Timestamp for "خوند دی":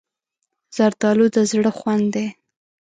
1.77-2.27